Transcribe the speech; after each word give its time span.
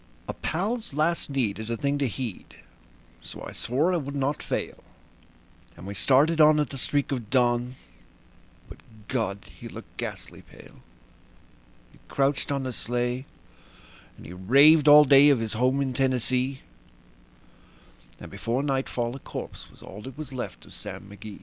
A 0.27 0.33
pal's 0.33 0.95
last 0.95 1.29
need 1.29 1.59
is 1.59 1.69
a 1.69 1.77
thing 1.77 1.99
to 1.99 2.07
heed, 2.07 2.55
so 3.21 3.45
I 3.47 3.51
swore 3.51 3.93
I 3.93 3.97
would 3.97 4.15
not 4.15 4.41
fail; 4.41 4.83
And 5.77 5.85
we 5.85 5.93
started 5.93 6.41
on 6.41 6.59
at 6.59 6.71
the 6.71 6.79
streak 6.79 7.11
of 7.11 7.29
dawn; 7.29 7.75
but 8.67 8.79
God! 9.07 9.45
he 9.59 9.67
looked 9.67 9.95
ghastly 9.97 10.41
pale. 10.41 10.81
He 11.93 11.99
crouched 12.07 12.51
on 12.51 12.63
the 12.63 12.73
sleigh, 12.73 13.27
and 14.17 14.25
he 14.25 14.33
raved 14.33 14.87
all 14.87 15.05
day 15.05 15.29
of 15.29 15.39
his 15.39 15.53
home 15.53 15.79
in 15.81 15.93
Tennessee; 15.93 16.61
And 18.19 18.31
before 18.31 18.63
nightfall 18.63 19.15
a 19.15 19.19
corpse 19.19 19.69
was 19.69 19.83
all 19.83 20.01
that 20.01 20.17
was 20.17 20.33
left 20.33 20.65
of 20.65 20.73
Sam 20.73 21.11
McGee. 21.15 21.39